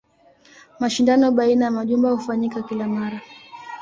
Mashindano 0.79 1.31
baina 1.31 1.65
ya 1.65 1.71
majumba 1.71 2.11
hufanyika 2.11 2.61
kila 2.63 2.87
mara. 2.87 3.21